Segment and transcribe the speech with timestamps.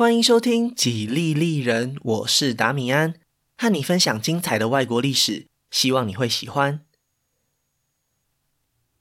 [0.00, 3.16] 欢迎收听《几利利人》，我是达米安，
[3.58, 6.80] 和你分享精彩的外国历史，希望你会喜欢。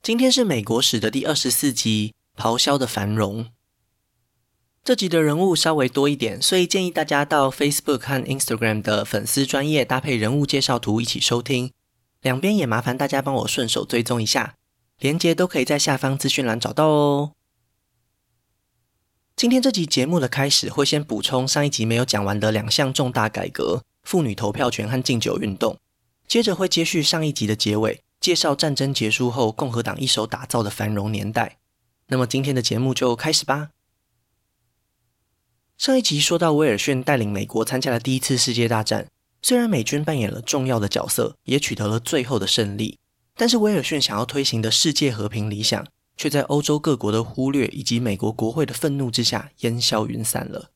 [0.04, 3.46] 今天是美国史的第二十四集《咆哮的繁荣》。
[4.84, 11.72] 这集的人物稍微多一点，所以建议大家到 Facebook 和 Instagram 的粉丝专业搭配人物介绍图一起收听。
[12.20, 14.56] 两边也麻烦大家帮我顺手追踪一下，
[15.00, 17.32] 连接都可以在下方资讯栏找到哦。
[19.40, 25.78] 今天这集节目的开始会先补充上一集没有讲完的两项重大改革：妇女投票权和禁酒运动。
[26.28, 31.60] 接着会接续上一集的结尾，介绍战争结束后共和党一手打造的繁荣年代。
[32.08, 33.70] 那么今天的节目就开始吧。
[35.78, 39.08] 上一集说到威尔逊带领美国参加了第一次世界大战，
[39.42, 42.98] 虽然美军扮演了重要的角色，也取得了最后的胜利，
[43.36, 45.88] 但是威尔逊想要推行的世界和平理想，
[46.20, 50.70] 却在欧洲各国的忽略以及美国国会的愤怒之下烟消云散了。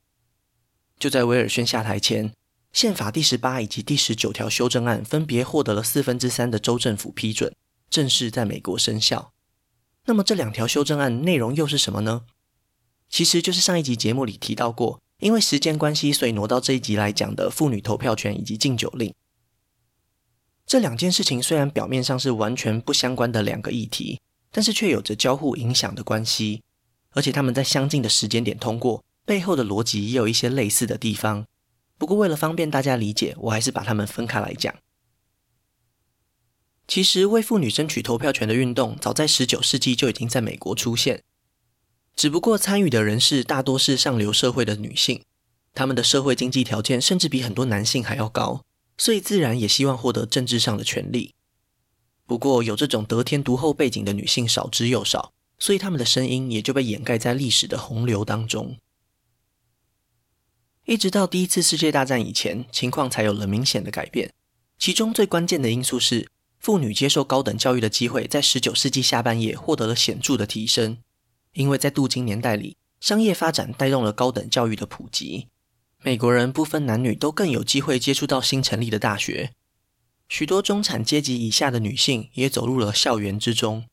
[0.98, 2.34] 就在威尔逊下台前，
[2.72, 7.54] 宪法第十八以及第十九条修正案分别获得了四分之三的州政府批准，
[7.90, 9.34] 正式在美国生效。
[10.06, 12.22] 那么这两条修正案内容又是什么呢？
[13.10, 19.14] 其实就是上一集节目里提到过，因为时间关系，所以挪到这一集来讲的妇女投票权以及禁酒令。
[20.66, 24.22] 这两件事情虽然表面上是完全不相关的两个议题。
[24.54, 26.62] 但是却有着交互影响的关系，
[27.10, 31.46] 而且他们在相近的时间点通过，背后的逻辑也有一些类似的地方。
[31.98, 34.74] 不过为了方便大家理解，我还是把它们分开来讲。
[36.88, 41.24] 其实为妇女争取投票权的运动，早在十九世纪就已经在美国出现，
[42.16, 45.24] 只不过参与的人士大多是上流社会的女性，
[45.74, 48.62] 她们的社会经济条件甚至比很多男性还要高，
[48.98, 51.34] 所以自然也希望获得政治上的权利。
[52.26, 58.78] 不过，有这种得天独厚背景的女性少之又少，所以她们的声音也就被掩盖在历史的洪流当中。
[60.86, 64.34] 一直到第一次世界大战以前，情况才有了明显的改变。
[64.78, 70.98] 其中最关键的因素是，妇女接受高等教育的机会在十九世纪下半叶获得了显著的提升。
[71.54, 75.48] 因为在镀金年代里，商业发展带动了高等教育的普及，
[76.02, 79.52] 美国人不分男女都更有机会接触到新成立的大学。
[80.28, 83.86] 许多中产阶级以下的女性也走入了校园之中。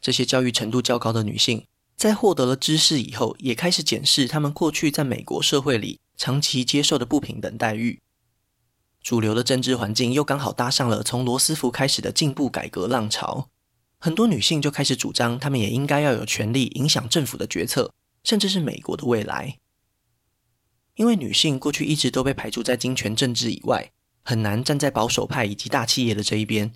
[0.00, 1.66] 这些教育程度较高的女性，
[1.96, 8.00] 在获得了知识以后，也开始检视她们过去在美国社会里长期接受的不平等待遇。
[9.00, 13.48] 主流的政治环境又刚好搭上了从罗斯福开始的进步改革浪潮，
[13.98, 19.58] 很多女性就开始主张，她们也应该要有权利影响政府的决策，甚至是美国的未来。
[20.94, 23.90] 因为女性过去一直都被排除在金权政治以外。
[24.22, 26.72] 很难站在保守派以及大企业的这一边，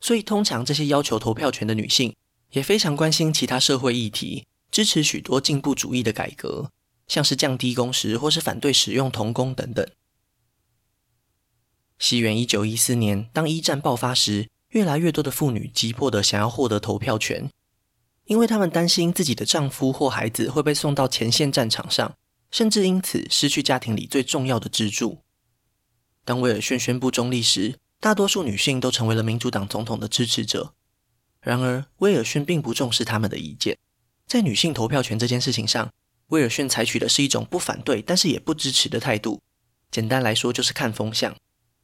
[0.00, 2.14] 所以通常这些要求投票权的女性
[2.50, 6.70] 也非常关心其他社会议题，支持许多进步主义的改革，
[7.06, 9.86] 像是降低工时或是反对使用童工等等。
[11.98, 17.50] 西元一九一四年，当一战爆发时，越来越多的妇女急迫地想要获得投票权，
[18.24, 22.14] 因为她们担心自己的丈夫或孩子会被送到前线战场上，
[22.50, 25.22] 甚至因此失去家庭里最重要的支柱。
[26.26, 30.74] 当威尔逊宣布中立时，大多数女性都成为了民主党总统的支持者。
[31.40, 33.78] 然而，威尔逊并不重视他们的意见。
[34.26, 35.92] 在女性投票权这件事情上，
[36.26, 39.40] 威尔逊采取的是一种不反对，但是也不支持的态度。
[39.88, 41.36] 简单来说，就是看风向，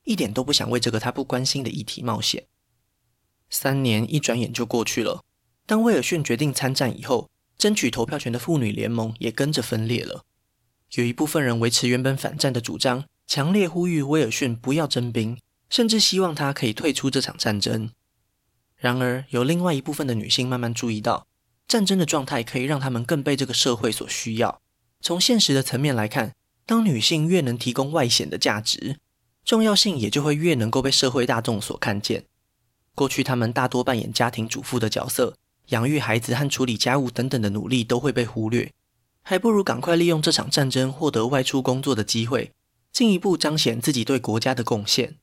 [0.02, 2.48] 一点都不想为这个他不关心的议题冒险。
[3.48, 5.22] 三年一转眼就过去了。
[5.66, 10.24] 当威尔逊决定参战以后，争取投票权的妇女联盟也跟着分裂了。
[10.94, 13.04] 有一部分人维持原本反战的主张。
[13.26, 15.38] 强烈呼吁威尔逊不要征兵，
[15.70, 17.90] 甚至希望他可以退出这场战争。
[18.76, 21.26] 然而，有另外一部分的女性慢慢注意到，
[21.68, 24.60] 战争的状态可以让他们更被这个社会所需要。
[25.00, 26.34] 从现实的层面来看，
[26.66, 28.96] 当女性越能提供外显的价值，
[29.44, 32.24] 重要性也就会越能够被社会大众所看见。
[32.94, 35.36] 过去，她们大多扮演家庭主妇的角色，
[35.68, 38.70] 养育孩子和处理家务等等的努力都会被忽略，
[39.22, 42.52] 还不如赶快利用这场战争获得外出工作的机会。
[42.92, 45.16] 进一步彰显自己对国家的贡献，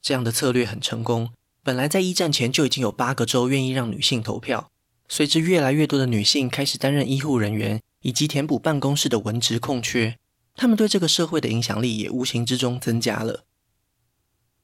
[0.00, 1.30] 这样的策略很成功。
[1.62, 4.70] 本来在一战前就已经有八个州愿意让女性投票，
[5.08, 10.18] 随着越来越多的女性开始担任医护人员以及填补办公室的文职空缺，
[10.54, 13.44] 她们对这个社会的影响力也无形之中增加了。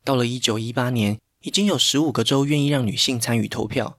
[0.03, 3.99] 到了一九一八年，已经有十五个州愿意让女性参与投票。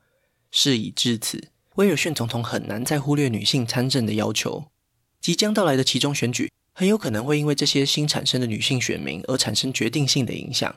[0.50, 4.66] 事已至此，威尔逊总统很难再忽略女性参政的要求。
[5.22, 6.52] 即将到来的其中选举。
[6.74, 10.76] 很有可能会因为这些新产生的女性选民而产生决定性的影响。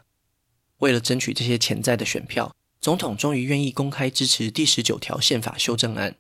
[0.79, 6.17] 为了争取这些潜在的选票，总统终于愿意公开支持第十九条宪法修正案。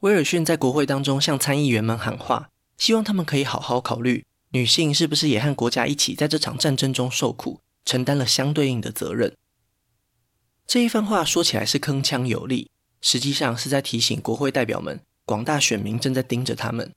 [0.00, 9.36] 威尔逊在国会当中向参议员们喊话，希望他们可以好好考虑，女性是不是也和国家一起在这场战争中受苦，承担了相对应的责任。
[10.66, 16.92] 这一番话说起来是铿锵有力，实际上是在提醒国会代表们，广大选民正在盯着他们。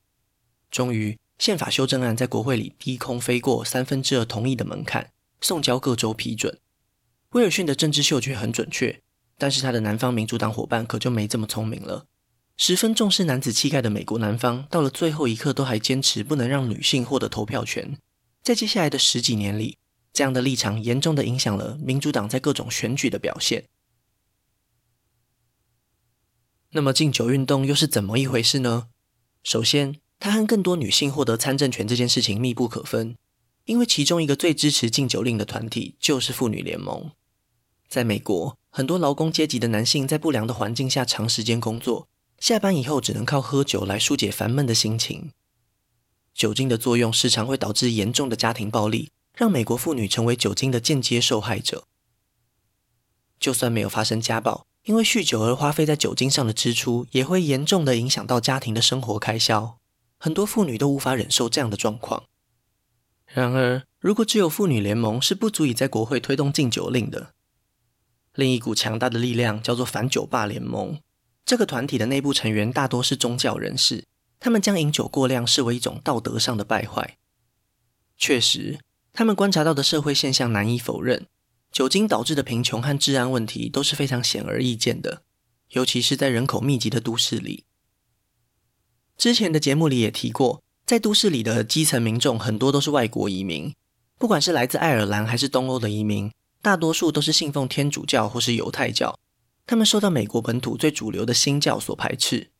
[0.71, 6.59] 终于，宪法修正案在国会里低空飞过三分之二同意的门槛，送交各州批准。
[7.31, 9.01] 威尔逊的政治嗅觉很准确，
[9.37, 12.07] 但是他的南方民主党伙伴可就没这么聪明了。
[12.55, 17.97] 十分重视男子气概的美国南方，到了最后一刻都还坚持不能让女性获得投票权。
[18.41, 19.77] 在接下来的十几年里，
[20.11, 23.65] 这样的立场严重的影响了民主党在各种选举的表现。
[26.71, 28.87] 那么禁酒运动又是怎么一回事呢？
[29.43, 33.15] 首先，它和更多女性获得参政权这件事情密不可分，
[33.65, 37.11] 因为其中一个最支持禁酒令的团体就是妇女联盟。
[37.87, 42.07] 在美国，很多劳工阶级的男性在不良的环境下长时间工作。
[42.39, 45.31] 下班以后只能靠喝酒来疏解烦闷的心情。
[46.35, 51.85] 酒精的作用时常会导致严重的家庭暴力，让美国妇女成为酒精的间接受害者。
[53.39, 59.79] 就算没有发生家暴，因为酗酒而花费在酒精上的支出，也会严重的影响到家庭的生活开销。
[60.17, 62.23] 很多妇女都无法忍受这样的状况。
[63.25, 67.33] 然而，如果只有妇女联盟是不足以在国会推动禁酒令的。
[68.33, 70.99] 另一股强大的力量叫做反酒霸联盟。
[71.45, 74.05] 这个团体的内部成员大多是宗教人士，
[74.39, 77.17] 他们将饮酒过量视为一种道德上的败坏。
[78.17, 78.79] 确实，
[79.13, 81.27] 他们观察到的社会现象难以否认，
[81.71, 85.23] 酒精导致的贫穷和治安问题都是非常显而易见的，
[85.69, 87.65] 尤其是在人口密集的都市里。
[89.17, 93.73] 之前的节目里也提过，在都市里的基层民众很多都是外国移民，
[94.19, 96.31] 不管是来自爱尔兰还是东欧的移民，
[96.61, 99.17] 大多数都是信奉天主教或是犹太教。
[99.65, 102.51] 他们受到美国本土最主流的新教所排斥。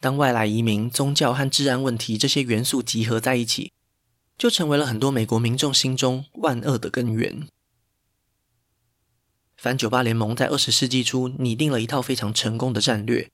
[0.00, 3.72] 当外来移民、宗教和治安问题这些元素集合在一起，
[4.38, 7.48] 就成为了很多美国民众心中万恶的根源。
[9.56, 13.28] 反酒吧联盟在二十世纪初拟定了一套非常成功的战略。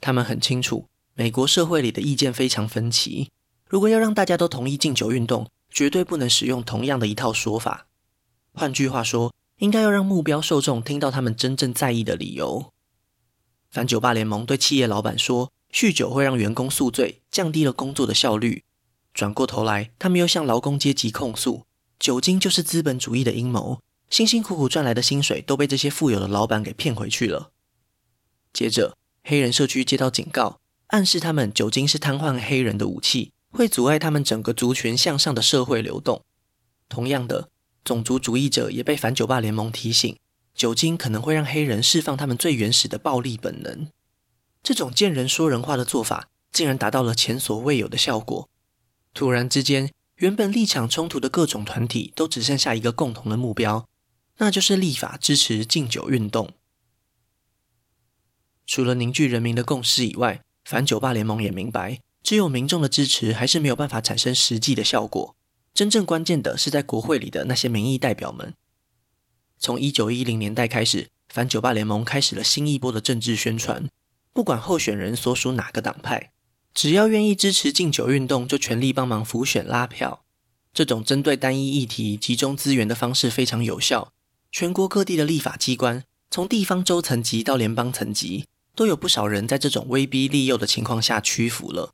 [0.00, 0.88] 他们很清楚，
[1.18, 3.32] 美国社会里的意见非常分歧。
[3.68, 7.88] 如果要让大家都同意禁酒运动，绝对不能使用同样的一套说法。
[8.52, 12.72] 换句话说，应该要让目标受众听到他们真正在意的理由。
[13.68, 18.62] 反酒吧联盟对企业老板说，酗酒会让员工宿醉，降低了工作的效率。
[19.12, 21.64] 转过头来，他们又向劳工阶级控诉，
[21.98, 27.50] 酒精就是资本主义的阴谋，辛辛苦苦赚来的薪水都被这些富有的老板给骗回去了。
[28.52, 36.24] 接着，黑人社区接到警告，暗示他们酒精是瘫痪黑人的武器，会阻碍他们整个族群向上的社会流动。
[36.88, 37.50] 同样的。
[37.84, 40.18] 种族主义者也被反酒吧联盟提醒，
[40.54, 43.88] 酒精可能会让黑人释放他们最原始的暴力本能。
[44.62, 48.50] 这种见人说人话的做法，竟然达到了前所未有的效果。
[49.14, 53.88] 突然之间，原本立场冲突的各种团体都只剩下一个共同的目标，
[54.36, 56.50] 那就是立法支持禁酒运动。
[58.66, 65.34] 除了凝聚人民的共识以外，反酒吧联盟也明白，只有民众的支持还是没有办法产生实际的效果。
[65.72, 68.52] 真正关键的是在国会里的那些民意代表们。
[69.58, 73.88] 从一九一零年代开始，反酒吧联盟开始了新一波的政治宣传。
[74.34, 76.32] 不管候选人所属哪个党派，
[76.74, 80.22] 只要愿意支持禁酒运动，就全力帮忙浮选拉票。
[80.74, 84.12] 这种针对单一议题集中资源的方式非常有效。
[84.52, 88.44] 全国各地的立法机关，从地方州层级到联邦层级，
[88.78, 91.92] 都有不少人在这种威逼利诱的情况下屈服了。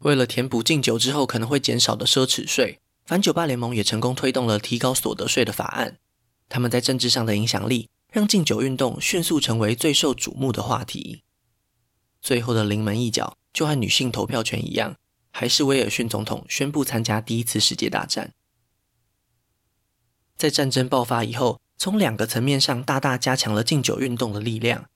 [0.00, 2.80] 为了填补禁酒之后可能会减少的奢侈税。
[3.06, 5.96] 反酒吧联盟也成功推动了提高所得税的法案，
[6.50, 11.22] 他们在政治上的影响力让禁酒运动迅速成为最受瞩目的话题。
[12.20, 14.96] 最后的临门一脚，就和女性投票权一样，
[15.30, 18.34] 还是威尔逊总统宣布参加第一次世界大战。
[20.36, 24.90] 在战争爆发以后，从两个层面上大大加强了禁酒运动的力量。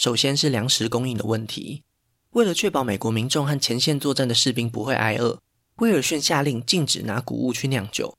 [0.00, 1.82] 首先是粮食供应的问题，
[2.30, 5.42] 为了确保美国民众和前线作战的士兵不会挨饿。
[5.76, 8.16] 威尔逊下令禁止拿谷物去酿酒，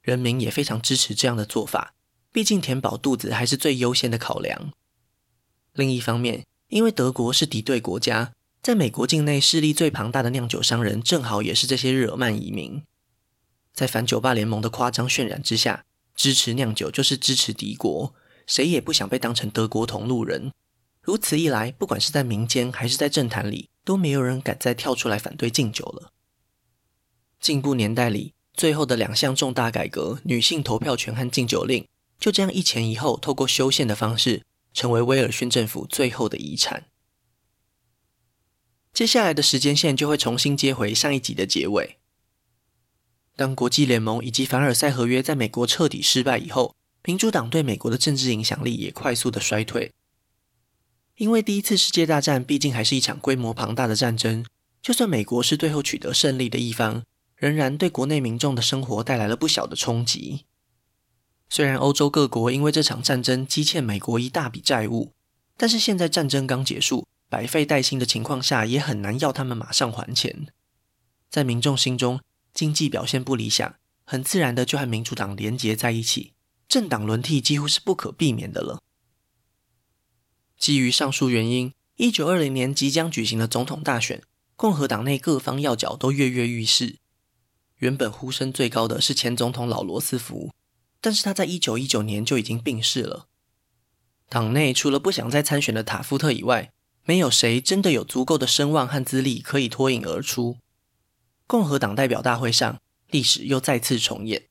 [0.00, 1.92] 人民也非常支持这样的做法，
[2.32, 4.72] 毕竟填饱肚子还是最优先的考量。
[5.74, 12.82] 另一方面，因为德国是敌对国家，在美国境内势力最庞大的酿酒商人正好也是这些日耳曼移民，
[13.74, 15.84] 在反酒吧联盟的夸张渲染之下，
[16.14, 18.14] 支持酿酒就是支持敌国，
[18.46, 20.54] 谁也不想被当成德国同路人。
[21.02, 26.12] 如此一来，不管是在民间还是在政坛里，都没有人敢再跳出来反对禁酒了。
[27.40, 31.88] 进步年代里，最后的两项重大改革——女性投票权和禁酒令，
[32.18, 36.84] 就这样一前一后，透过修宪的方式，成为威尔逊政府最后的遗产。
[38.92, 41.96] 接下来的时间线就会重新接回上一集的结尾。
[43.36, 49.94] 当国际联盟以及凡尔赛合约在美国彻底失败以后，民主党对美国的政治影响力也快速的衰退。
[51.20, 54.42] 因为第一次世界大战毕竟还是一场规模庞大的战争，
[54.80, 57.02] 就算美国是最后取得胜利的一方，
[57.36, 60.46] 仍然对国内民众的生活带来了不小的冲击。
[61.50, 65.12] 虽然欧洲各国因为这场战争积欠美国一大笔债务，
[65.58, 70.46] 但是现在战争刚结束，百废待兴的情况下，也很难要他们马上还钱。
[71.28, 72.20] 在民众心中，
[72.54, 73.74] 经济表现不理想，
[74.06, 76.32] 很自然的就和民主党连结在一起，
[76.66, 78.80] 政党轮替几乎是不可避免的了。
[80.60, 84.22] 基于上述原因，一九二零年即将举行的总统大选，
[84.56, 86.98] 共和党内各方要角都跃跃欲试。
[87.78, 90.52] 原本呼声最高的是前总统老罗斯福，
[91.00, 93.26] 但是他在一九一九年就已经病逝了。
[94.28, 96.70] 党内除了不想再参选的塔夫特以外，
[97.04, 100.58] 没有谁真的有足够的声望和资历可以脱颖而出。
[101.46, 104.48] 共和党代表大会上，历史又再次重演。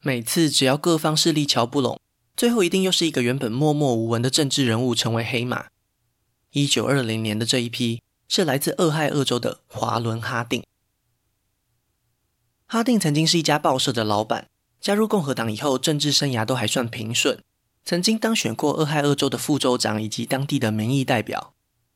[0.00, 2.00] 每次只要各方势力瞧不拢，
[2.36, 5.66] 最后一定又是一个原本默默无闻的政治人物成为黑马。
[6.50, 10.64] 一九二零年的这一批是来自俄亥俄州的华伦·哈定。
[12.66, 14.48] 哈定曾经是一家报社的老板，
[14.80, 17.38] 加入共和党以后，政治生涯都还算平顺，
[17.84, 21.54] 曾经当选过俄亥俄州的副州长以及当地的民意代表。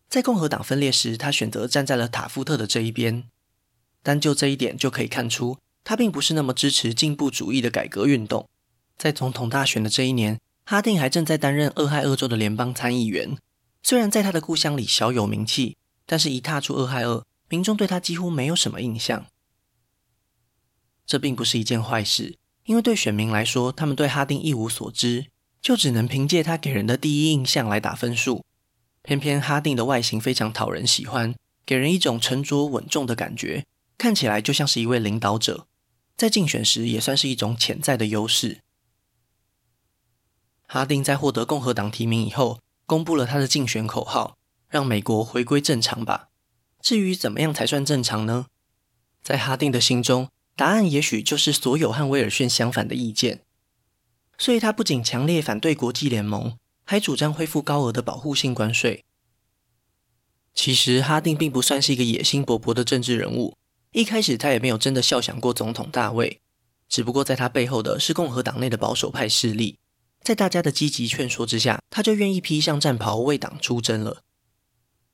[0.09, 3.25] 在共和党分裂时，他选择站在了塔夫特的这一边。
[4.03, 8.49] 单就这一点就可以看出，他并不是那么支持进步主义的改革运动。
[8.97, 13.37] 在总统大选的这一年，哈定还正在担任俄亥俄州的联邦参议员。
[13.83, 19.27] 虽然在他的故乡里小有名气，但是一踏出俄亥俄，民众对他几乎没有什么印象。
[21.07, 25.27] 这并不是一件坏事，因为对选民来说，他们对哈定一无所知，
[25.63, 28.45] 就只能凭借他给人的第一印象来打分数。
[29.03, 33.65] 偏偏哈定的外形非常讨人喜欢，给人一种沉着稳重的感觉。
[33.97, 35.69] 看起来就像是一位领导者，
[36.17, 38.63] 在竞选时也算是一种潜在的优势。
[40.67, 44.37] 哈定在获得共和党提名以后，公布了他的竞选口号
[44.69, 46.29] ：“让美国回归正常吧。”
[46.81, 48.47] 至于怎么样才算正常呢？
[49.23, 53.43] 在哈定的心中，答案也许就是所有和威尔逊相反的意见。
[54.39, 59.05] 所以他不仅强烈反对国际联盟，还主张恢复高额的保护性关税。
[60.55, 63.57] 其实哈定并不算是一个野心勃勃的政治人物。
[63.93, 66.41] 一开始他也没有真的肖想过总统大位，
[66.89, 69.79] 只不过在他背后的是共和党内的保守派势力，
[70.27, 74.25] 在大家的积极劝说之下，他就愿意披上战袍为党出征了。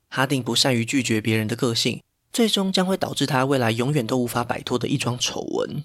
[0.09, 2.01] 哈定不善于拒绝别人的个性，
[2.31, 5.83] 最终将会导致他未来永远都无法摆脱的一桩丑闻。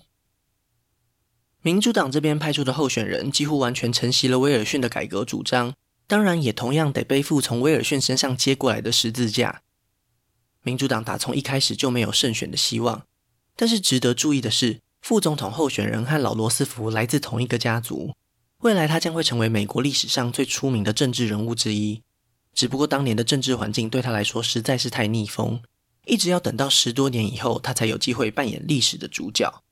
[1.61, 5.75] 民主党这边派出的候选人几乎完全承袭了威尔逊的改革主张，
[6.07, 9.61] 当然也同样得背负从威尔逊身上接过来的十字架。
[10.63, 13.03] 民主党打从一开始就没有胜选的希望，
[13.55, 18.15] 但是值得注意的是，副总统候选人和老罗斯福来自同一个家族，
[18.63, 22.03] 未来他将会成为美国历史上最出名的政治人物之一。
[22.53, 25.63] 只不过当年的政治环境对他来说实在是太逆风，
[26.07, 29.63] 一直要等到十多年以后，他才有机会扮演历史的主角。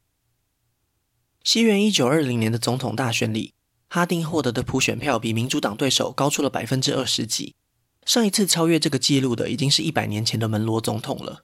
[1.42, 3.54] 西元一九二零年的总统大选里，
[3.88, 7.56] 哈定获得的普选票比民主党对手高出了百分之二十几。
[8.04, 11.42] 上一次超越这个记录的，已经是一百年前的门罗总统了。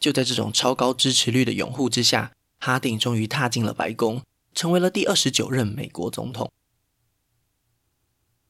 [0.00, 6.50] 就在这种超高支持率的拥护之下，哈定终于踏进了白宫，成为了第二十九任美国总统。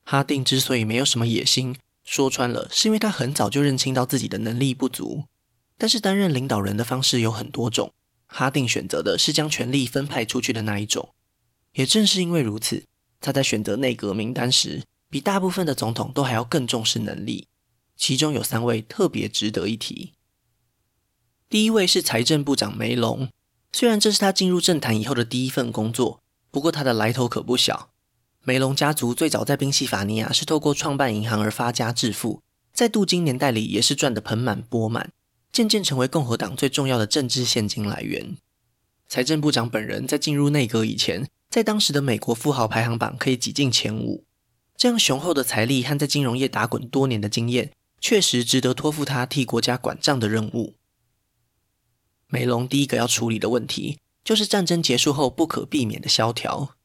[0.08, 5.24] 哈定之所以没有什么野心，说穿了，是因为他很早就认清到自己的能力不足。
[5.76, 7.92] 但是担任领导人的方式有很多种，
[8.28, 11.12] 哈定选择的是将权力分派出去的那一种。
[11.72, 12.84] 也正是因为如此，
[13.20, 17.48] 他在选择内阁名单时，比大部分的总统都还要更重视能力，
[17.96, 20.12] 其中有三位特别值得一提。
[21.50, 23.28] 第一位是财政部长梅隆，
[23.72, 26.22] 虽然这是他进入政坛以后的第一份工作，
[26.52, 27.90] 不过他的来头可不小。
[28.48, 35.10] 梅隆家族最早在宾夕法尼亚是透过创办银行而发家致富，在镀金年代里也是赚得盆满钵满，
[35.50, 38.36] 渐渐成为共和党最重要的政治现金来源。
[39.08, 44.24] 财政部长本人在进入内阁以前，在当时的美国富豪排行榜可以挤进前五。
[44.76, 50.76] 这样雄厚的财力和在金融业打滚多年的经验，确实值得托付他替国家管账的任务。
[52.28, 56.75] 梅隆第一个要处理的问题，就是战争结束后不可避免的萧条。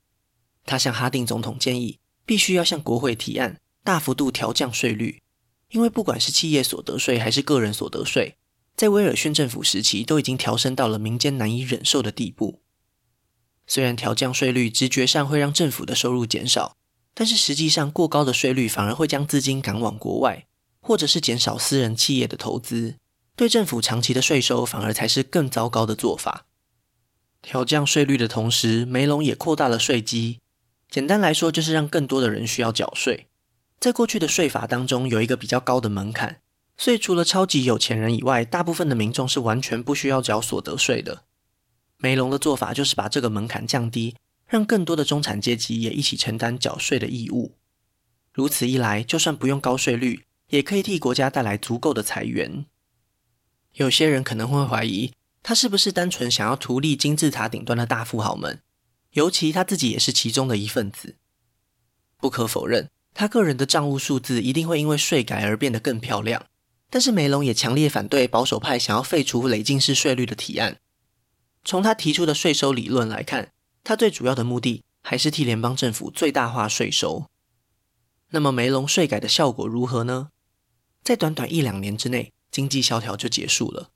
[0.66, 5.22] 他向哈定总统建议，必须要向国会提案，大幅度调降税率，
[5.70, 8.36] 因为不管是企业所得税还是个人所得税，
[8.76, 12.62] 在威尔逊政府时期都已经调升到了民间难以忍受的地步。
[13.68, 16.76] 虽然调降税率直觉上会让政府的收入减少。
[17.14, 20.46] 但是实际上，过高的税率反而会将资金赶往国外，
[20.80, 22.96] 或者是减少私人企业的投资，
[23.36, 26.46] 对政府长期的税收反而才是更糟糕的做法。
[27.42, 30.40] 调降税率的同时，梅隆也扩大了税基。
[30.92, 33.30] 简单来说，就是让更多的人需要缴税。
[33.80, 36.42] 在过去的税法当中，有一个比较高的门槛，
[36.76, 41.24] 所以除了超级有钱人以外，大部分的民众是完全不需要缴所得税的。
[41.96, 47.56] 梅隆的做法就是把这个门槛降低，让更多的中产阶级也一起承担缴税的义务。
[48.34, 52.66] 如此一来，就算不用高税率，也可以替国家带来足够的财源。
[53.76, 58.60] 有些人可能会怀疑，他是不是单纯想要图利金字塔顶端的大富豪们？
[59.12, 61.16] 尤其他自己也是其中的一份子。
[62.18, 66.46] 不可否认，他个人的账务数字一定会因为税改而变得更漂亮。
[66.90, 70.78] 但是梅隆也强烈反对保守派想要废除累进式税率的提案。
[71.64, 73.52] 从他提出的税收理论来看，
[73.84, 77.26] 他最主要的目的还是替联邦政府最大化税收。
[78.32, 80.30] 那么梅隆税改的效果如何呢？
[81.04, 83.90] 在短短一两年之内，经济萧条就结束了。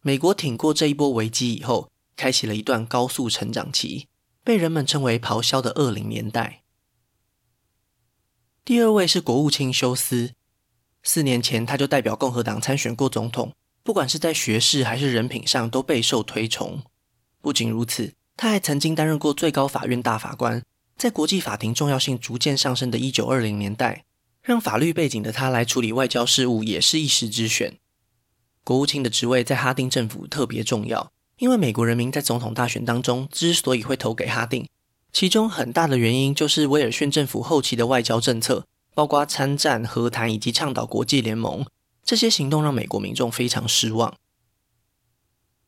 [0.00, 4.08] 美国挺过这一波危机以后，开启了一段高速成长期，
[4.44, 6.62] 被人们称为“咆哮的二零年代”。
[8.64, 10.34] 第二位是国务卿休斯，
[11.02, 16.82] 四年前他就代表共和党参选过总统，不管是在学识还是人品上都备受推崇。
[17.40, 20.62] 不仅如此，他还曾经担任过最高法院大法官。
[20.96, 24.04] 在国际法庭重要性逐渐上升的一九二零年代，
[24.40, 27.78] 让法律背景的他来处理外交事务也是一时之选。
[28.62, 34.68] 国务卿的职位在哈丁政府特别重要，因为美国人民在总统大选当中之所以会投给哈定，
[35.12, 41.66] 其中很大的原因就是威尔逊政府后期的外交政策，包括参战、和谈以及倡导国际联盟，
[42.04, 44.14] 这些行动让美国民众非常失望。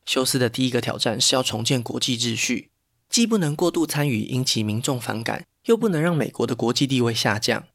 [0.05, 2.69] 休斯的第一个挑战是要重建国际秩序。
[3.07, 7.65] 既不能过度参与引起民众反感，又不能让美国的国际地位下降。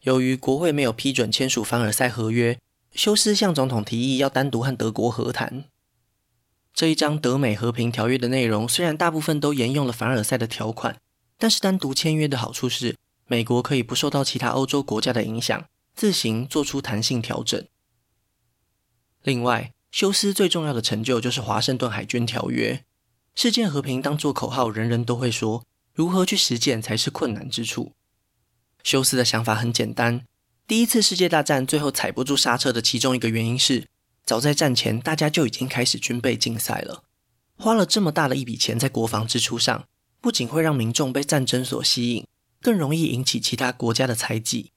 [0.00, 2.58] 由于国会没有批准签署凡尔赛合约，
[2.92, 5.64] 休斯向总统提议要单独和德国和谈。
[6.74, 10.96] 这一张德美和平条约的内容虽然大部分都沿用了凡尔赛的条款，
[11.38, 17.62] 但是单独签约的好处是，美国可以不受到其他欧洲国家的影响，自行做出弹性调整。
[19.22, 22.84] 另外，休斯最重要的成就就是华盛顿海军条约。
[23.34, 27.92] 世界和平当作口号，人人都会说，如何去实践才是困难之处。
[28.82, 30.24] 休斯的想法很简单：
[30.66, 33.86] 第一次世界大战最后踩不住刹车的其中一个原因是，
[34.24, 37.04] 早在战前大家就已经开始军备竞赛了，
[37.56, 39.86] 花了这么大的一笔钱在国防支出上，
[40.20, 42.26] 不仅会让民众被战争所吸引，
[42.60, 44.72] 更容易引起其他国家的猜忌。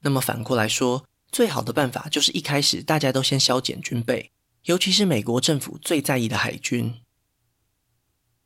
[0.00, 4.30] 那么反过来说，最好的办法就是一开始大家都先削减军备，
[4.64, 6.94] 尤其是美国政府最在意的海军。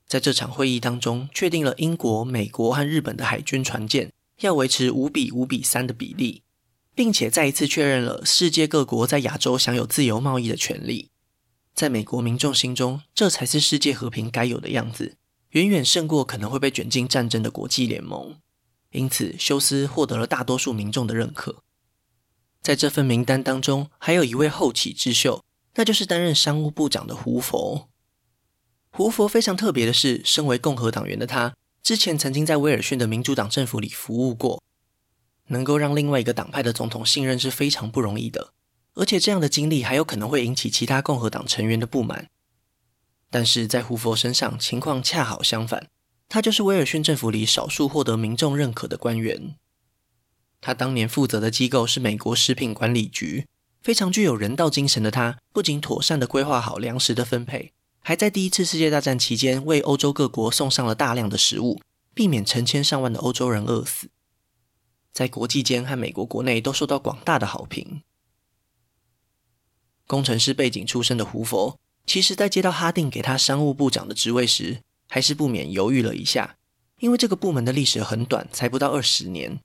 [0.07, 6.43] 在这场会议当中，确定了英国、美国和日本的海军船舰要维持五比五比三的比例，
[6.99, 11.13] 并且再一次确认了世界各国在亚洲享有自由贸易的权利。
[11.73, 15.17] 在美国民众心中，这才是世界和平该有的样子，
[15.51, 18.41] 远远胜过可能会被卷进战争的国际联盟。
[18.91, 21.63] 因此，休斯获得了大多数民众的认可。
[22.61, 25.45] 在这份名单当中，还有一位后起之秀，
[25.77, 27.89] 那就是担任商务部长的胡佛。
[28.91, 34.61] 胡佛非常特别的是，身为共和党员的他，之前曾经在威尔逊的民主党政府里服务过，
[35.49, 38.53] 能够让另外一个党派的总统信任是非常不容易的，
[38.95, 42.29] 而且这样的经历还有可能会引起其他共和党成员的不满。
[43.31, 45.89] 但是在胡佛身上，情况恰好相反，
[46.29, 49.57] 他就是威尔逊政府里少数获得民众认可的官员。
[50.61, 53.47] 他当年负责的机构是美国食品管理局，
[53.83, 57.73] 非常具有人道精神的他，不仅妥善地规划好粮食的分配。
[58.01, 61.81] 还在第一次世界大战期间为欧洲各国送上了大量的食物，
[62.15, 64.09] 避免成千上万的欧洲人饿死。
[65.19, 68.03] 在国际间和美国国内都受到广大的好评。
[70.07, 71.77] 工程师背景出身的胡佛，
[72.07, 76.55] 其实在接到哈定给他商务部长的职位时，还是不免犹豫了一下，
[77.01, 79.59] 因为这个部门的历史很短，才不到二十年。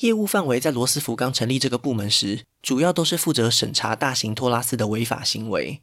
[0.00, 5.80] 业务范围在罗斯福刚成立这个部门时，主要都是负责审查大型托拉斯的违法行为。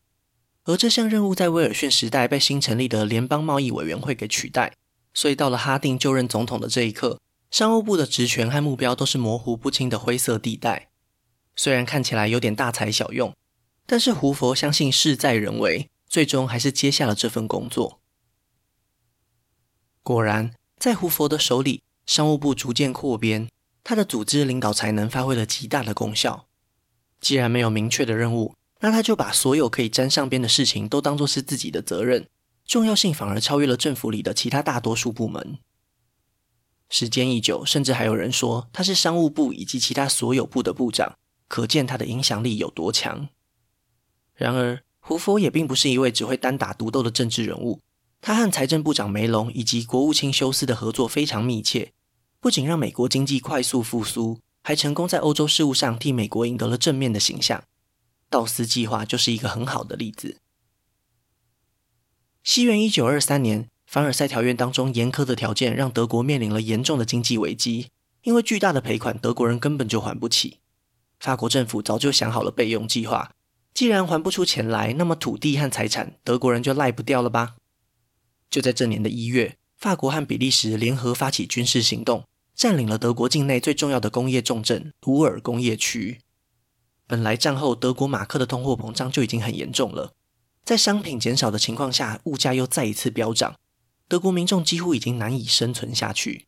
[0.65, 4.75] 而这项任务在威尔逊时代被新成立的联邦贸易委员会给取代，
[5.15, 7.19] 所以到了哈定就任总统的这一刻，
[7.51, 10.89] 商务部的职权和目标都是模糊不清的灰色地带。
[11.55, 13.34] 虽然看起来有点大材小用，
[13.86, 18.01] 但是胡佛相信事在人为，最终还是接下了这份工作。
[20.03, 23.49] 果然，在胡佛的手里，商务部逐渐扩编，
[23.84, 26.47] 他的组织领导才能发挥了极大的功效。
[27.21, 32.27] 既然没有明确的任务，那他就把所有可以沾上边的事情都当作是自己的责任，
[32.65, 35.58] 重要性反而超越了政府里的其他大多数部门。
[36.89, 41.17] 时间一久，甚至还有人说他是商务部以及其他所有部的部长，
[41.47, 43.29] 可见他的影响力有多强。
[44.33, 47.81] 然而，胡佛也并不是一位只会单打独斗的政治人物。
[48.21, 51.93] 他和财政部长梅隆以及国务卿休斯的合作非常密切，
[52.39, 57.63] 不仅让美国经济快速复苏，还成功在欧洲事务上替美国赢得了正面的形象。
[58.29, 60.39] 道斯计划就是一个很好的例子。
[62.43, 67.88] 西元一九二三年，凡尔赛条约当中严苛的条件让德国面临了严重的经济危机，
[68.23, 70.60] 因为巨大的赔款，德国人根本就还不起。
[71.17, 73.31] 法国政府早就想好了备用计划，
[73.73, 77.55] 既然还不出钱来，那么土地和财产，德国人就赖不掉了吧？
[78.49, 86.19] 就在这年的一月，法国和比利时联合发起军事行动，占领了德国境内最重要的工业重镇鲁尔工业区。
[87.08, 90.12] 本来战后德国马克的通货膨胀就已经很严重了，
[90.65, 93.55] 在商品减少的情况下，物价又再一次飙涨，
[94.07, 96.47] 德国民众几乎已经难以生存下去。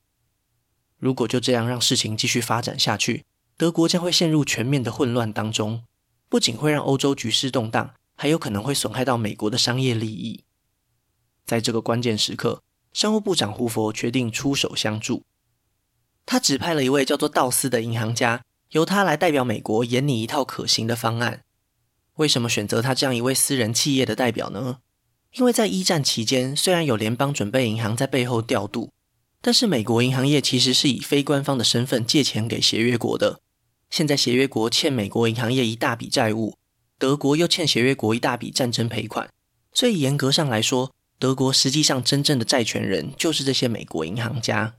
[0.98, 5.84] 如果就这样让事情继续发展下去，德国将会陷入全面的混乱当中，
[6.30, 10.44] 不仅会让欧洲局势动荡，还有可能会损害到美国的商业利益。
[11.46, 12.62] 在这个关键时刻，
[12.94, 15.24] 商务部长胡佛决定出手相助。
[16.26, 21.44] 他指派了一位叫做道斯的银行家，由他来代表美国研拟一套可行的方案。
[22.16, 24.80] 为什么选择他这样一位私人企业的代表呢？
[25.34, 28.92] 因为在一战期间，虽然有联邦准备银行在背后调度，
[29.42, 33.40] 但是美国银行业其实是以非官方的身份借钱给协约国的。
[33.90, 36.58] 现在协约国欠美国银行业一大笔债务，
[36.98, 39.30] 德国又欠协约国一大笔战争赔款，
[39.72, 44.76] 所以严格上来说，德国实际上真正的债权人就是这些美国银行家。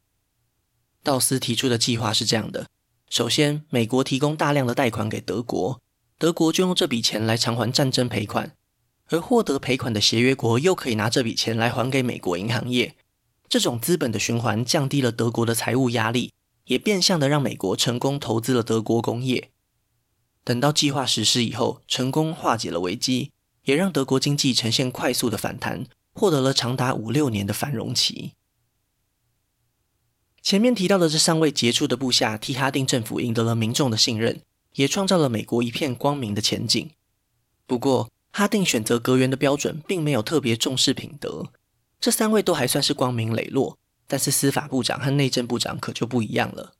[1.03, 2.67] 道斯提出的计划是这样的：
[3.09, 5.81] 首先，美国提供大量的贷款给德国，
[6.19, 8.53] 德国就用这笔钱来偿还战争赔款，
[9.09, 12.95] 而获得赔款的协约国又可以拿这笔钱来还给美国银行业。
[13.49, 16.33] 这种资本的循环降低了德国的财务压力，
[16.67, 19.51] 也变相的让美国成功投资了德国工业。
[20.45, 23.33] 等到计划实施以后，成功化解了危机，
[23.65, 25.87] 也让德国经济呈现快速的反弹。
[26.15, 28.33] 获得了长达五六年的繁荣期。
[30.43, 34.41] 前面提到的这三位杰出的部下，替哈定政府赢得了民众的信任，
[34.75, 36.91] 也创造了美国一片光明的前景。
[37.69, 41.53] 不过，哈定选择阁员的标准并没有特别重视品德。
[41.99, 46.75] 这三位都还算是光明磊落，但是司法部长和内政部长可就不一样了。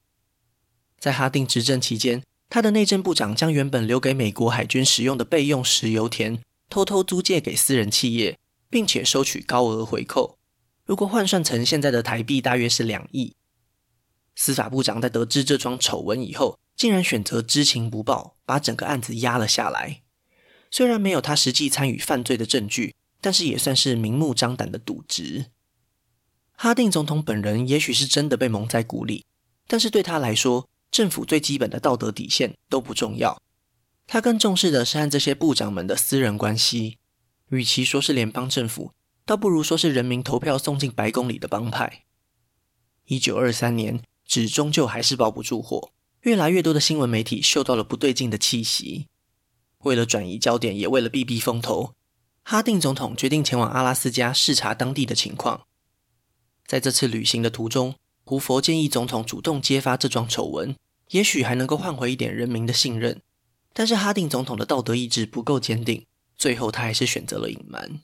[1.01, 6.41] 在哈定执政期间，他的内政部长将原本留给美国海军使用的备用石油田
[6.71, 8.39] 偷偷租借给私人企业。
[8.71, 10.37] 并且收取高额回扣，
[10.85, 13.35] 如果换算成现在的台币，大约是两亿。
[14.35, 20.03] 司法部长在得知这桩丑闻以后，竟然选择知情不报，把整个案子压了下来。
[20.71, 25.47] 虽然没有他实际参与犯罪的证据，但是也算是明目张胆的渎职。
[26.53, 29.25] 哈定总统本人也许是真的被蒙在鼓里，
[29.67, 33.41] 但是对他来说，政府最基本的道德底线都不重要，
[34.07, 36.99] 他更重视的是和这些部长们的私人关系。
[37.51, 38.93] 与其说是联邦政府，
[39.25, 42.05] 倒不如说是人民投票送进白宫里的帮派。
[43.07, 49.07] 一九二三年，纸终究还是包不住火，越来越多的新闻媒体嗅到了不对劲的气息。
[49.85, 51.95] 为了转移焦点，也为了避避风头，
[52.43, 55.63] 哈定总统决定前往阿拉斯加视察当地的情况。
[56.67, 60.77] 在这次旅行的途中，胡佛建议总统主动揭发这桩丑闻，
[61.11, 63.23] 也许还能够换回一点人民的信任。
[63.73, 66.05] 但是哈定总统的道德意志不够坚定。
[66.37, 68.01] 最后，他还是选择了隐瞒。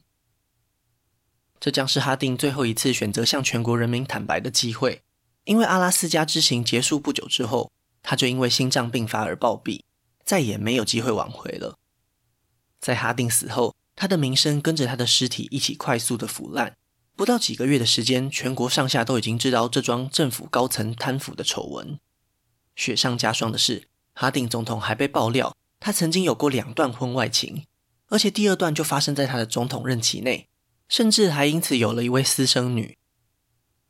[1.61, 5.03] 这将是哈定最后一次选择向全国人民坦白的机会，
[5.45, 7.71] 因为阿拉斯加之行结束不久之后，
[8.03, 9.81] 他就因为心脏病发而暴毙，
[10.25, 11.79] 再也没有机会挽回了。
[12.81, 16.77] 在哈定死后，他的名声跟着他的尸体一起快速的腐烂。
[17.17, 21.99] 不到几个月的时间，全国上下都已经知道这桩政府高层贪腐的丑闻。
[22.75, 27.65] 雪上加霜的是，哈定总统还被爆料，他曾经有过两段婚外情。
[28.09, 30.49] 而且第二段就发生在他的总统任期内，
[30.89, 32.99] 甚至还因此有了一位私生女。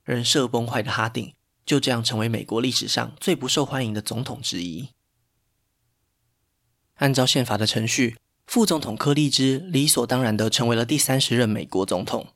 [0.04, 4.90] 人设崩坏的哈定就这样成为美国历史上最不受欢迎的总统之一。
[6.94, 12.28] 按照宪法的程序，副总统柯立芝理所当然地成为了第三十任美国总统。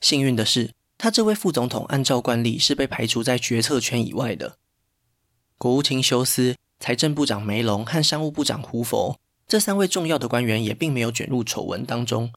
[0.00, 4.56] 幸运的是，他这位副总统按照惯例是被排除在决策圈以外的。
[5.56, 9.18] 国务卿休斯、财政部长梅隆和商务部长胡佛。
[9.46, 12.30] 这三位重要的官员也并没有卷入丑闻当中，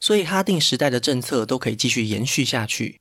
[0.00, 3.00] 所以哈定时代的政策都可以继续延续下去。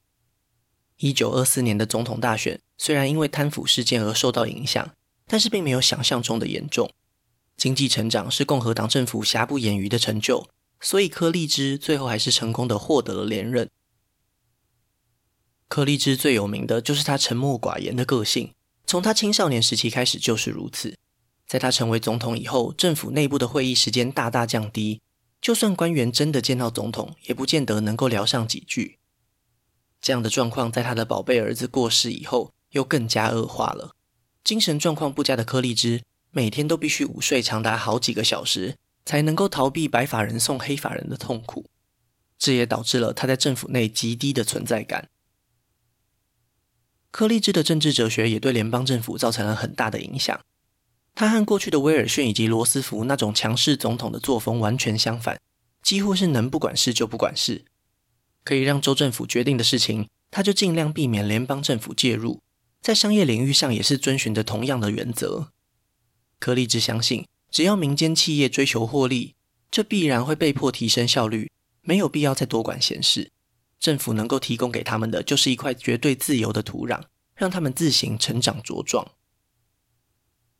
[0.97, 4.87] 一九二四年的总统大选虽然因为贪腐事件而受到影响，
[5.25, 6.91] 但是并没有想象中的严重。
[7.55, 10.47] 经济成长是共和党政府瑕不掩瑜的成就，
[10.81, 13.69] 所以柯立芝最后还是成功的获得了连任。
[15.67, 18.53] 柯立芝最有名的就是他沉默寡言的个性，
[18.85, 20.97] 从他青少年时期开始就是如此。
[21.47, 25.01] 在他成为总统以后，政府内部的会议时间大大降低，
[25.41, 28.97] 就算官员真的见到总统，也不见得能够聊上几句。
[30.01, 33.95] 这样的状况在他的宝贝儿子过世以后，又更加恶化了。
[34.43, 36.03] 精神状况不佳的柯立芝，
[36.35, 41.67] 每天都必须午睡长达好几个小时，才能够逃避白发人送黑发人的痛苦。
[42.39, 45.09] 这也导致了他在政府内极低的存在感。
[47.11, 50.41] 柯立芝的政治哲学也对联邦政府造成了很大的影响。
[51.13, 55.39] 他和过去的威尔逊以及罗斯福那种强势总统的作风完全相反，
[55.83, 57.65] 几乎是能不管事就不管事。
[58.43, 62.41] 可以让州政府决定的事情，他就尽量避免联邦政府介入。
[62.81, 65.51] 在商业领域上也是遵循着同样的原则。
[66.43, 69.33] 柯立芝相信，只要民间企业追求获利，
[69.71, 71.49] 这必然会被迫提升效率。
[71.83, 73.31] 没有必要再多管闲事，
[73.79, 77.03] 政府能够提供给他们的就是一块绝对自由的土壤，
[77.33, 79.13] 让他们自行成长茁壮。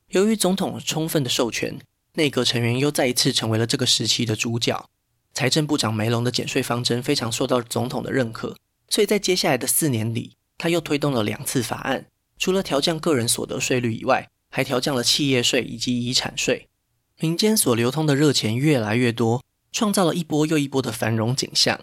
[0.08, 1.78] 由于总统充分的授权，
[2.13, 4.89] 内阁成员又再一次成为了这个时期的主角。
[5.34, 8.56] 财政部长梅隆的减税方针非常受到总统的认可，
[8.88, 16.70] 所以在接下来的四年里，他又推动了两次法案，除了调降个人所得税率以外，还调降了企业税以及遗产税。
[17.18, 19.44] 民间所流通的热钱越来越多。
[19.76, 21.82] 创造了一波又一波的繁荣景象。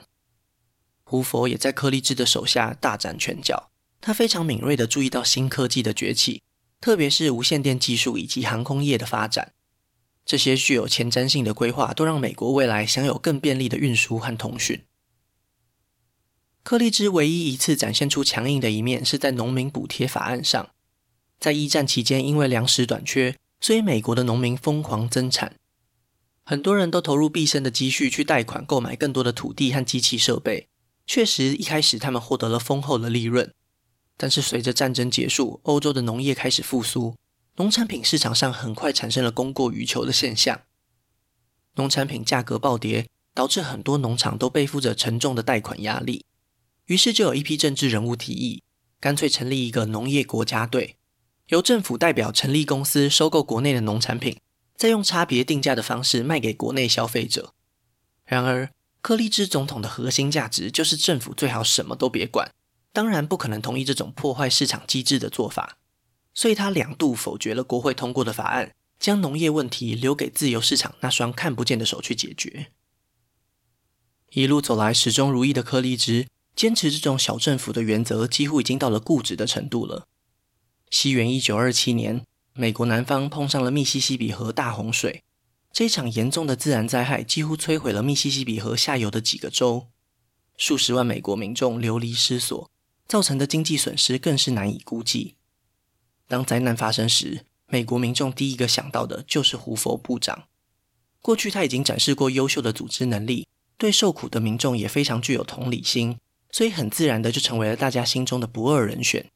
[1.02, 6.40] 胡佛也在柯立芝的手下大展拳脚，他非常敏锐地注意到新科技的崛起，
[6.80, 9.52] 特别是无线电技术以及航空业的发展。
[10.24, 14.84] 这些具有前瞻性的规划，都让美国未来享有更便利的运输和通讯。
[16.62, 20.70] 柯立芝唯一一次展现出强硬的一面，是在农民补贴法案上。
[21.40, 25.56] 在一战期间，因为粮食短缺，所以美国的农民疯狂增产。
[26.44, 30.68] 很多人都投入毕生的积蓄去贷款购买更多的土地和机器设备。
[31.06, 33.52] 确实，一开始他们获得了丰厚的利润。
[34.16, 37.16] 但是随着战争结束，欧洲的农业开始复苏，
[37.56, 40.60] 农产品市场上很快产生了供过于求的现象。
[41.76, 46.26] 农产品价格暴跌，导致很多农场都背负着沉重的贷款压力。
[46.86, 48.62] 于是就有一批政治人物提议，
[49.00, 50.96] 干脆成立一个农业国家队，
[51.50, 54.38] 由政府代表成立公司，收购国内的农产品。
[54.76, 57.52] 再用差别定价的方式卖给国内消费者。
[58.24, 58.70] 然而，
[59.02, 62.50] 柯立芝总统的核心价值就是政府最好什么都别管，
[62.90, 65.76] 当然不可能同意这种破坏市场机制的做法，
[66.32, 72.68] 所以他两度否决了国会通过的法案，将农业问题留给自由市场那双看不见的手去解决。
[74.30, 80.06] 一路走来始终如一的柯立芝，坚持这种小政府的原则，几乎已经到了固执的程度了。
[80.90, 82.26] 西元一九二七年。
[82.52, 85.22] 美国南方碰上了密西西比河大洪水，
[85.72, 89.86] 这场严重的自然灾害几乎摧毁了密西西比河下游的几个州，
[90.56, 92.68] 数十万美国民众流离失所，
[93.06, 95.36] 造成的经济损失更是难以估计。
[96.26, 100.44] 当灾难发生时，美国民众第一个想到的就是胡佛部长。
[101.22, 103.46] 过去他已经展示过优秀的组织能力，
[103.78, 106.18] 对受苦的民众也非常具有同理心，
[106.50, 109.30] 所以很自然的就成为了大家心中的不二人选。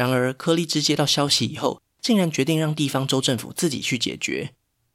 [0.00, 4.54] 然而，柯立芝接到消息以后，竟然决定让地方州政府自己去解决，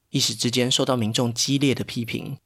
[0.09, 2.39] 一时之间受到民众激烈的批评。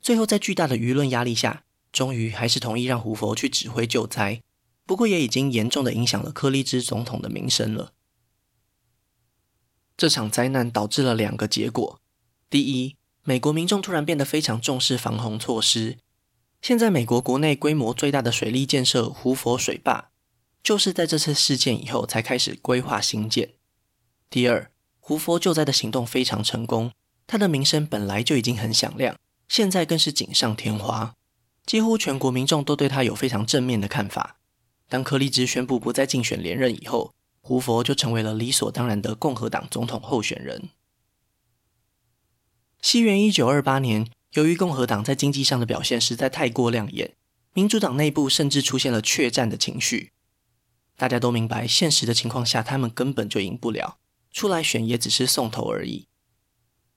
[0.00, 4.40] 最后在巨大的舆论压力下，终于还是同意让胡佛去指挥救灾。
[4.86, 7.92] 不过也已经严重的影响了柯立芝总统的名声了。
[9.94, 12.00] 这场灾难导致了两个结果：
[12.48, 15.98] 第一，美国民众突然变得非常重视防洪措施。
[16.62, 20.08] 现在美国国内规模最大的水利建设——胡佛水坝，
[20.66, 23.50] 就是在这次事件以后才开始规划兴建。
[24.28, 26.90] 第二，胡佛救灾的行动非常成功，
[27.24, 31.14] 他的名声本来就已经很响亮，现在更是锦上添花，
[31.64, 34.38] 几乎全国民众都对他有非常正面的看法。
[34.88, 40.70] 当柯立芝宣布不再竞选连任以后，胡佛就成为了理所当然的共和党总统候选人。
[42.82, 47.14] 西元一九二八年，由于共和党在经济上的表现实在太过亮眼，
[47.52, 50.10] 民主党内部甚至出现了怯战的情绪。
[50.96, 53.98] 大家都明白，现实的情况下，他们根本就赢不了。
[54.32, 56.08] 出来选也只是送头而已。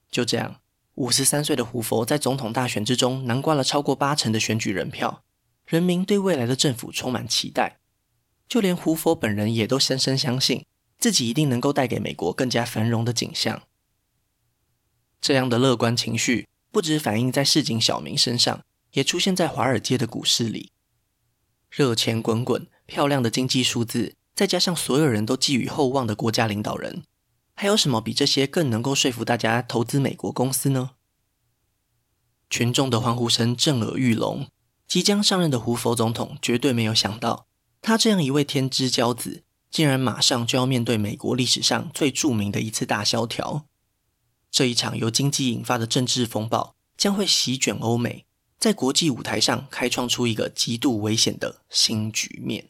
[0.10, 0.62] 就这样，
[0.96, 5.24] 五十三岁的胡佛在总统大选之中囊括了超过八成的选举人票，
[5.66, 7.80] 人民对未来的政府充满期待，
[8.48, 10.66] 就连胡佛本人也都深深相信
[10.98, 13.64] 自己一定能够带给美国更加繁荣的景象。
[15.22, 20.72] 这样的乐观情绪不止反映在市井小民身上，也出现在华尔街的股市里，
[21.70, 27.04] 热钱滚滚，漂亮的经济数字，再加上所有人都寄予厚望的国家领导人。
[27.56, 30.92] 还有什么比这些更能够说服大家投资美国公司呢？
[32.50, 34.48] 群众的欢呼声震耳欲聋。
[34.88, 37.46] 即将上任的胡佛总统绝对没有想到，
[37.80, 43.68] 他这样一位天之骄子，竟然马上就要面对美国历史上最著名的一次大萧条。
[44.50, 48.26] 这一场由经济引发的政治风暴，将会席卷欧美，
[48.58, 52.70] 在国际舞台上开创出一个极度危险的新局面。